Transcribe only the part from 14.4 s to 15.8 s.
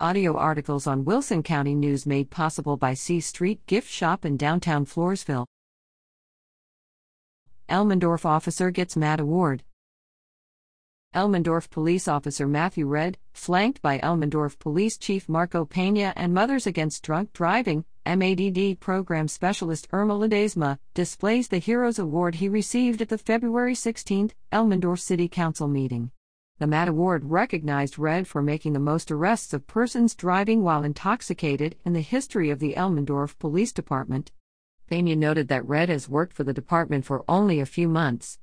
Police Chief Marco